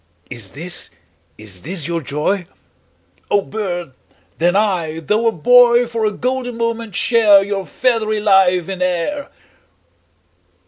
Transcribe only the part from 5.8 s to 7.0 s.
10 For a golden moment